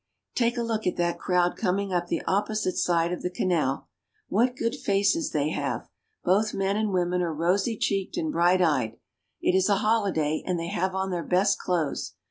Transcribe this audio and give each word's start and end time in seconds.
Take 0.33 0.57
a 0.57 0.63
look 0.63 0.87
at 0.87 0.95
that 0.95 1.19
crowd 1.19 1.55
coming 1.55 1.93
upon 1.93 2.07
the 2.07 2.23
opposite 2.25 2.75
side 2.75 3.13
of 3.13 3.21
the 3.21 3.29
canal. 3.29 3.87
What 4.29 4.55
good 4.55 4.75
faces 4.75 5.29
they 5.29 5.49
have. 5.51 5.91
Both 6.23 6.55
men 6.55 6.75
and 6.75 6.91
women 6.91 7.21
are 7.21 7.31
rosy 7.31 7.77
cheeked 7.77 8.17
and 8.17 8.31
bright 8.31 8.63
eyed. 8.63 8.97
It 9.43 9.55
is 9.55 9.69
a 9.69 9.75
holiday, 9.85 10.41
and 10.43 10.59
they 10.59 10.69
have 10.69 10.95
on 10.95 11.11
their 11.11 11.23
best 11.23 11.59
clothes. 11.59 12.15